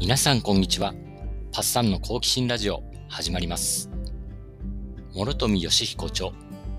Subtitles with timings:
[0.00, 0.94] 皆さんこんにちは。
[1.50, 3.90] パッサンの好奇心ラジオ始まります。
[5.12, 6.30] 諸富義彦著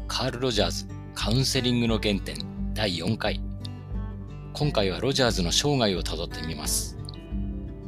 [0.08, 2.38] カール・ロジャーズカウンセリングの原点
[2.74, 3.42] 第4回。
[4.54, 6.98] 今回はロジャーズの生涯をたどってみます。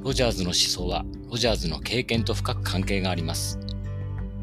[0.02, 3.58] ロジャーズの思想はロジャーズの経験と深く関係があります。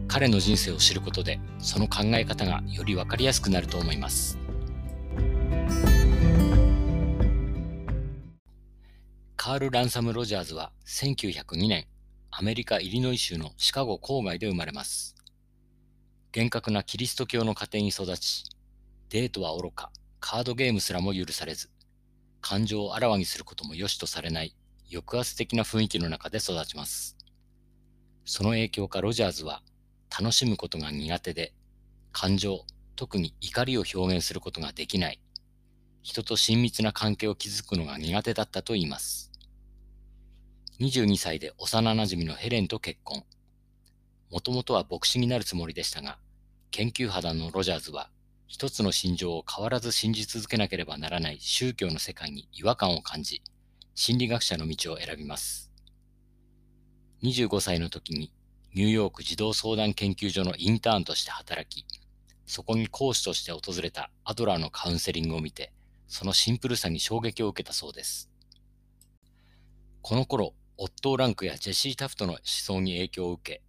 [0.08, 4.37] 彼の人生を知ることでその考え方がよりわかりやすくなると思います。
[9.48, 11.86] カール・ランサム・ロジャーズは1902年、
[12.30, 15.16] アメリカ・イリノイ州のシカゴ郊外で生まれます。
[16.32, 18.44] 厳格なキリスト教の家庭に育ち、
[19.08, 19.90] デートは愚か、
[20.20, 21.70] カードゲームすらも許されず、
[22.42, 24.54] 感情をあらわにすることも良しとされない
[24.92, 27.16] 抑圧的な雰囲気の中で育ちます。
[28.26, 29.62] その影響かロジャーズは
[30.10, 31.54] 楽しむことが苦手で、
[32.12, 35.18] 感情、特に怒りを表現することができない、
[36.02, 39.28] 人と親密な関係を築くのが苦手だったといいます。
[40.80, 43.24] 22歳で幼馴染のヘレンと結婚。
[44.30, 46.18] もともとは牧師になるつもりでしたが、
[46.70, 48.10] 研究肌のロジャーズは、
[48.46, 53.42] 一つの心情を変わらず信じ続けなければならない宗教の世界に違和感を感じ、
[53.96, 55.72] 心理学者の道を選びます。
[57.24, 58.32] 25歳の時に
[58.72, 61.86] ニューヨーク児童相談研究所のインターンとして働き、
[62.46, 65.72] そこに講師として訪れたアドラーのカウンセリングを見て、
[66.06, 68.30] そのシンプルさに衝撃を受けたそうです。
[70.02, 73.62] この頃、オットー・ランクやジェシー・タフトの思想に影響を受け、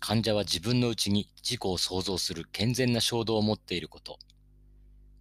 [0.00, 4.18] 患者は自分のうちに自己を創造する健全な衝動を持っていること、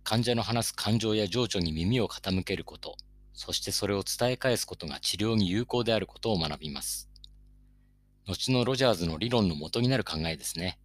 [0.05, 2.95] 患者の話す感情や情緒に耳を傾けること、
[3.33, 7.09] そしてそれを伝え返すことが治療に有効であることを学びます。
[8.25, 10.79] 後のロジャーズの理論の元になる考えですね。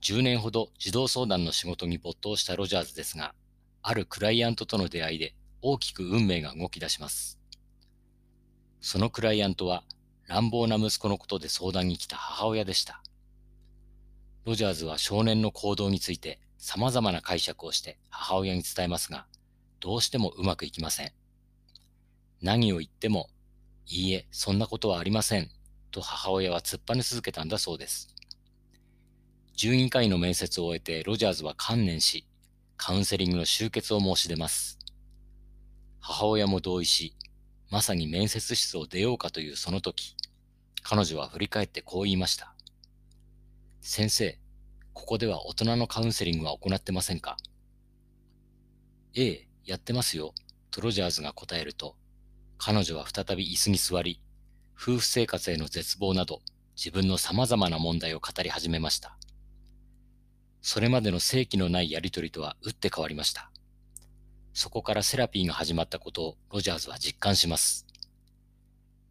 [0.00, 3.34] 10年ほど児童相談の仕事に没頭したロジャーズですが、
[3.82, 7.39] あるクライアントとの出会いで大きく運命が動き出します。
[8.80, 9.84] そのクライアントは
[10.26, 13.02] 乱暴な息子のことで相談に来た母親でした。
[14.44, 19.26] ロジャーズは少年の行動について様々な解釈をして母親に伝えますが、
[19.80, 21.12] どうしてもうまくいきません。
[22.42, 23.28] 何を言っても、
[23.86, 25.50] いいえ、そんなことはありません、
[25.90, 28.14] と母親は突っぱね続けたんだそうです。
[29.56, 32.26] 12回の面接を終えてロジャーズは観念し、
[32.76, 34.78] カウンセリングの終結を申し出ます。
[35.98, 37.14] 母親も同意し、
[37.70, 40.16] まさに面接室を出ようかというその時、
[40.82, 42.52] 彼女は振り返ってこう言いました。
[43.80, 44.38] 先生、
[44.92, 47.36] ここでは大人のカウンセリングは行ってませんか？
[49.14, 50.34] ええ、やってますよ、
[50.70, 51.96] とロジャーズが答えると、
[52.58, 54.20] 彼女は再び椅子に座り、
[54.74, 56.42] 夫婦生活への絶望など、
[56.76, 59.16] 自分の様々な問題を語り始めました。
[60.60, 63.50] それまでの正規のないやりとりとは打って変わりました。
[64.52, 67.86] そこからセラピーが始まったことをロジャーズは実感します。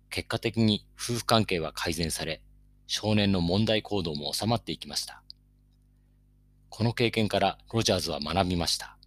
[0.09, 2.41] 結果的に夫婦関係は改善され、
[2.87, 5.23] 少年の問題行動も収まっていきました。
[6.69, 8.97] この経験からロジャーズは学びました。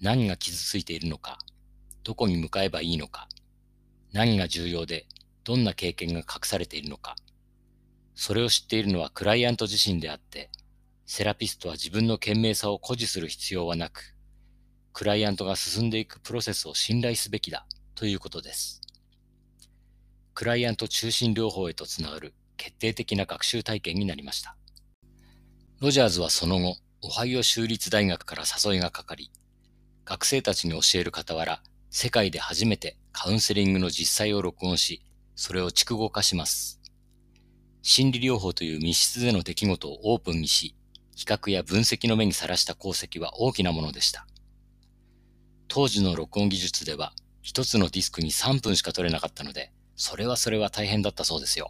[0.00, 1.38] 何が傷ついているのか、
[2.04, 3.28] どこに向かえばいいのか、
[4.12, 5.06] 何が重要で
[5.44, 7.16] どんな経験が隠されているのか、
[8.14, 10.50] それを知っているのはクライアント自身であって、
[11.06, 14.14] セラピストは自分の賢明さを誇示する必要はなく、
[14.98, 18.80] クライアントが進んでいくプロセスを信頼すべきだということです。
[20.34, 24.56] クライアント中心療法へとつながる決定的な学習体験になりました。
[25.80, 29.30] ロジャーズはその後、オハイオ州立大学から誘いがかかり、
[30.04, 35.04] 学生たちに教える傍ら、世界で初めてカウンセリングの実際を録音し、
[35.36, 36.80] それを蓄語化します。
[37.82, 40.74] 心理療法という密室での出来事をオープンにし、
[41.14, 44.26] 比較や分析の目にさらした功績は大きなものでした。
[45.68, 47.12] 当時の録音技術では
[47.42, 51.68] 一つのディスクに3分しか取れなかったので、それはそれは大変だったそうですよ。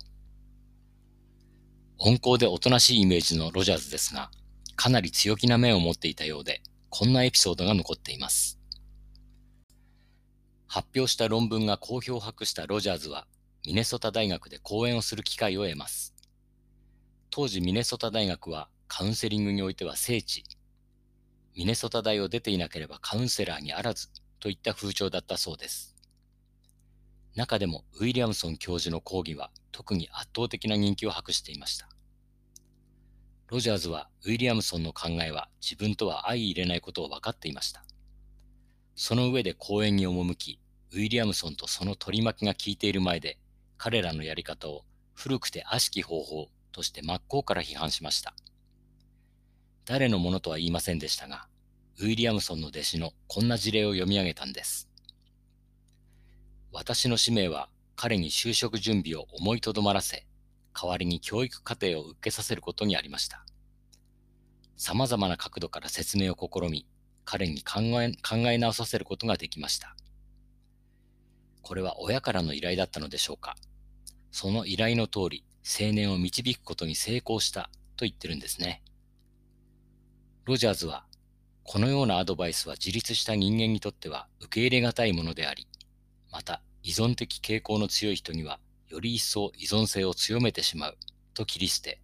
[1.98, 4.30] 温厚でおとなしいイメージのロジャーズですが、
[4.76, 8.58] かなり強気な面を持っていたようで、こんなエピソードが残っています。
[10.68, 13.26] 発表した論文が好評を博したロジャーズは、
[13.66, 16.14] ミネソタ大学で講演をする機会を得ます。
[17.30, 20.44] 当時ミネソタ大学はカウンセリングにおいては聖地、
[21.58, 25.96] ミネソタ大を出ていなければカウンセラーにあらずといった風潮だったそうです。
[27.34, 31.88] 中でもウィリアムソン教授の講義は特に圧倒的な人気を博していました。
[33.48, 37.84] ロジャーズはウィリアムソンの考えは自分とは相入れないことを分かっていました。
[38.94, 40.60] その上で講演に赴き、
[40.92, 43.36] ウィリアムソンとその取り巻きが効いている前で
[43.78, 48.32] 彼らのやり方を古くて悪しき方法として真っ向から批判しました。
[49.88, 51.47] 誰のものとは言いませんでしたが、
[52.00, 54.88] ウィリアムソンの弟子のこんな事例を読み上げたんです。
[56.70, 60.24] 私の使命は彼に就職準備を思いとどまらせ、
[60.80, 63.44] 代わりに教育課程を受けさせることにありました。
[64.76, 66.86] 様々な角度から説明を試み、
[67.24, 69.96] 彼に考え考え直させることができました。
[71.62, 73.56] これは親からの依頼だったのでしょうか。
[74.30, 78.84] その依頼の通り、青年を導くことに成功したと言ってるんですね。
[80.44, 81.07] ロジャーズは、
[81.70, 85.66] このようなアドバイスは自立した人間にとっては受け入れがたいものであり、
[86.32, 90.96] また依存的傾向の強い人にはより一層依存性を強めてしまう
[91.34, 92.00] と切り捨て、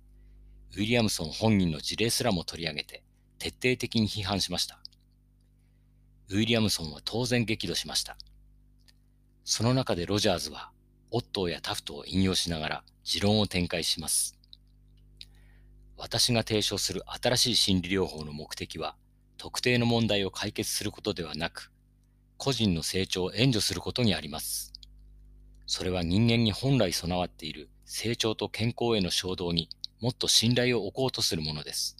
[0.75, 3.02] ウィリアムソン本人の事例すらも取り上げて
[3.38, 4.78] 徹底的に批判しました。
[6.28, 8.19] ウィリアムソンは当然激怒しました。
[9.44, 10.72] その中でロジャーズは、
[11.11, 14.38] オットーやタフトを引用しながら持論を展開します。
[15.96, 18.96] 私が提唱する新しい心理療法の目的は、
[19.44, 21.70] 特定の問題を解決することではなく、
[22.38, 24.73] 個人の成長を援助することにあります。
[25.67, 29.69] それは人間に本来備わっている成長と健康への衝動に
[30.00, 31.99] もっと信頼を置こうとするものです。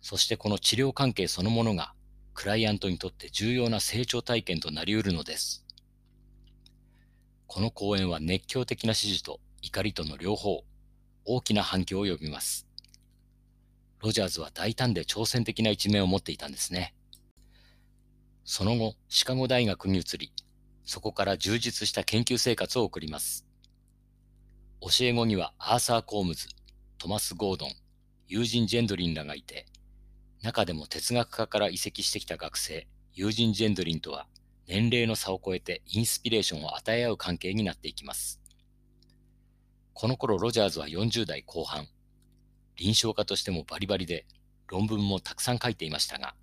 [0.00, 1.92] そしてこの治療関係そのものが
[2.34, 5.66] クライアントにとって重要な成長体験となり得るのです。
[7.48, 10.62] この講演は熱狂的な支持と怒りとの両方、
[11.24, 12.67] 大きな反響を呼びます。
[14.00, 16.94] ロジャーズは大胆で挑戦的な一面を持っていたんですね。
[18.44, 20.32] その後、シカゴ大学に移り、
[20.84, 23.44] そこから充実した研究生活を送ります。
[24.80, 26.48] 教え子にはアーサー・コームズ、
[26.96, 27.70] トマス・ゴードン、
[28.28, 29.66] ユージン・ジェンドリンらがいて、
[30.42, 34.28] 中でも哲学科から移籍してきた学生、ユージン・ジェンドリンとは、
[34.68, 38.40] 年齢の差を超えてインスピレーションを与え合う関係になっていきます。
[39.94, 41.88] この頃ロジャーズは40代後半、
[42.78, 44.24] 臨床家としてもバリバリで
[44.68, 46.34] 論文もたくさん書いていましたが、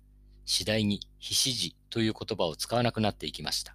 [0.44, 3.74] 次第に非指示という言葉を使わなくなっていきました。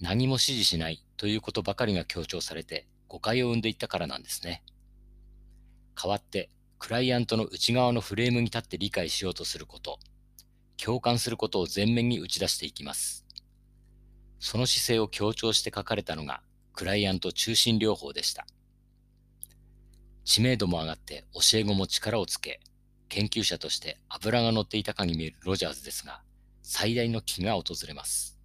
[0.00, 4.62] 何も指示しないということばかりが強調されて誤解を生んでいったからなんですね。
[5.94, 9.98] 代わってクライアントの内側のフレームに立って理解しようとすること、
[10.82, 13.26] 共感することを前面に打ち出していきます。
[14.38, 16.40] その姿勢を強調して書かれたのが
[16.72, 18.46] クライアント中心療法でした。
[20.30, 22.60] 知名度も上がって教え子も力をつけ、
[23.08, 26.22] 研究者として脂が乗っていたかに見えるロジャーズですが、
[26.62, 28.38] 最大の危が訪れます。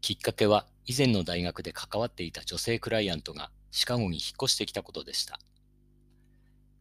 [0.00, 5.38] きっかけは以前の大学で関わっていた女性クライアントがシカゴに引っ越してきたことでした。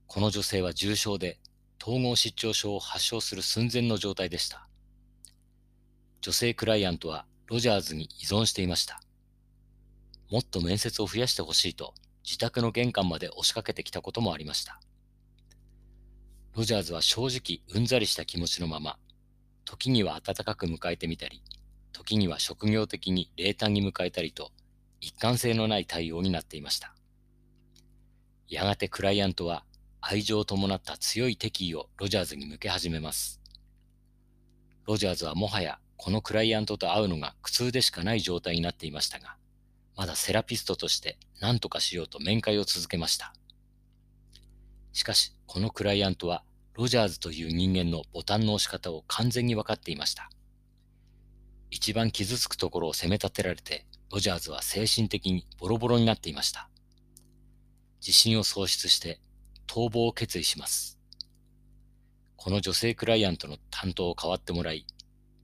[0.07, 1.39] この女性は重症で
[1.83, 4.69] 統合失調症を発症する寸前の状態でした。
[6.22, 9.01] 女性クライアントはロジャーズに依存していました。
[10.31, 11.94] もっと面接を増やしてほしいと
[12.24, 14.80] 自宅の玄関まで押しかけてきたこともありました。
[16.56, 18.98] ロジャーズは正直うんざりした気持ちのまま、
[19.66, 21.42] 時には温かく迎えてみたり、
[21.92, 24.51] 時には職業的に冷淡に迎えたりと、
[25.00, 26.94] 一貫性のない対応になっていました。
[28.48, 29.63] やがてクライアントは
[30.01, 33.39] 愛情を伴った強い敵意をロジャーズに向け始めます。
[34.86, 39.36] ロジャーズはもはやこのクライアントと会うのが苦痛でしかない状態になっていましたが、
[40.00, 43.34] まだセラピストとして何とかしようと面会を続けました。
[44.94, 50.30] しかし、このクライアントはロジャーズという人間のボタンの押し方を完全に分かっていました。
[51.70, 56.70] 一番傷つくところを責め立てられて、ロジャーズは精神的にボロボロになっていました。
[58.00, 59.20] 自信を喪失して
[59.68, 60.98] 逃亡を決意します。
[62.38, 64.88] この女性クライアントの担当を代わってもらい、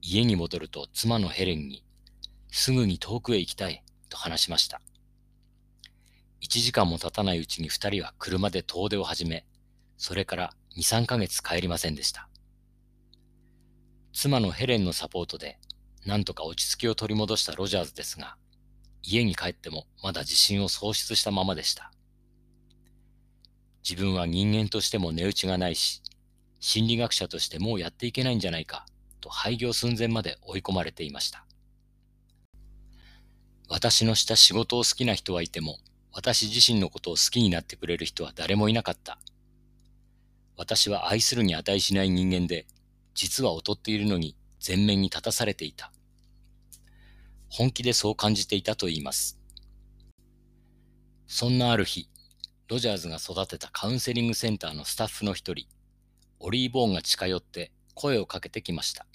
[0.01, 1.83] 家に戻ると妻のヘレンに、
[2.51, 3.83] すぐに遠くへ行きたい
[4.15, 4.81] と話しました。
[6.41, 9.45] 1時間も経たないうちに2人は車で遠出を始め、
[9.97, 12.29] それから2、3ヶ月帰りませんでした。
[14.13, 15.59] 妻のヘレンのサポートで
[16.05, 18.37] なんとか落ち着きを取り戻したロジャーズですが、
[19.03, 21.91] 家に帰ってもまだ自信を喪失したままでした。
[23.87, 26.01] 自分は人間としても値打ちがないし、
[26.59, 28.85] 心理学者としてもうやっていけないんじゃないか、
[29.19, 31.44] と廃業寸前まで追い込まれていました。
[33.67, 35.79] 私のした仕事を好きな人はいても、
[36.13, 39.17] 私自身のことを好きになってくれる人は誰もいなかった。
[40.55, 42.67] 私は愛するに値しない人間で、
[43.13, 45.91] 実は劣っているのに前面に立たされていた。
[47.49, 49.39] 本気でそう感じていたと言います。
[51.27, 52.09] そんなある日、
[52.67, 55.65] ロジャーズが育てたカウンセリングセンターのスタッフの一人、
[56.39, 59.05] オリー・ボーンが近寄って声をかけてきました。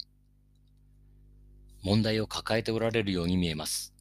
[1.83, 3.93] 問題を抱えておられるように見えます。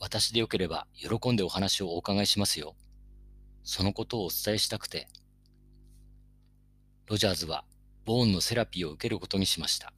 [0.00, 2.76] 私でよければ喜んでお話をお伺いしますよ。
[3.64, 5.08] そのことをお伝えしたくて。
[7.06, 7.64] ロジャーズは
[8.04, 9.92] ボーンのセラピーを受けることにしました。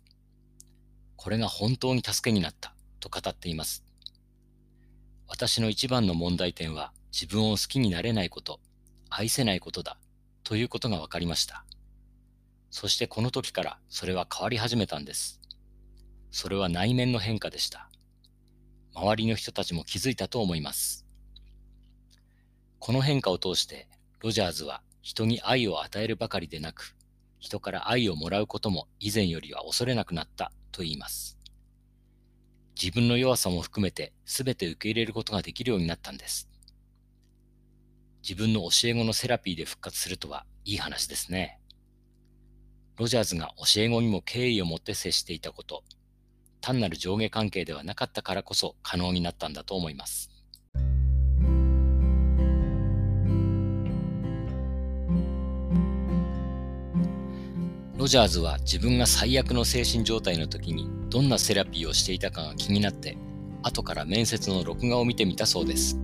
[1.16, 3.84] これが本当に助けになったと語っています。
[5.28, 8.58] 私の一番の問題点は自分を好きになれないこと、
[9.10, 9.98] 愛せないことだ
[10.44, 11.64] ということが分かりました。
[12.70, 15.40] そしてこの時からそれは変わり始めたんです。
[16.30, 17.89] それは内面の変化でした。
[19.00, 21.06] 周りの人たちも気づいたと思います。
[22.78, 23.88] この変化を通して
[24.20, 26.94] ロジャーズは人に愛を与えるばかりでなく、
[27.38, 31.38] 人から愛をもらうことも以前よりは恐れなくなったと言います。
[32.80, 36.50] 自分の弱さも含めて全て受け入れることができるようになったんです。
[38.22, 41.58] 自分の教え子のセラピーで復活するとはいい話ですね。
[42.98, 45.84] ロジャーズが教え子にも敬意を持って接していたこと、
[46.60, 50.30] 単なる上下関係ではなかったからこそ可能になったんだと思います。
[57.96, 63.18] ロジャーズは自分が最悪の精神状態の時にどんなセラピーをしていたかが気になって
[63.62, 65.98] 後から面接の録画を見てみたそうです。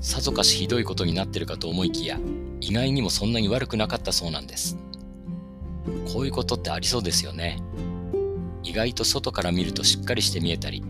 [0.00, 2.20] さぞかしひどいことになってるかと思いきや
[2.60, 4.76] 意外にもそんなに悪くなかったそうなんです。
[6.12, 7.58] こういうことってありそうですよね。
[8.66, 10.82] 意外と外から見るとしっかりして見えたり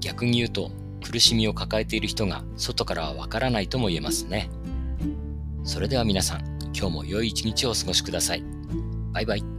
[0.00, 0.70] 逆に言うと
[1.04, 4.48] 苦しみを抱えている人が外からはわからないとも言えますね
[5.64, 8.42] それでは皆さん今日も良い一日をお過ごしください。
[9.12, 9.51] バイバイ。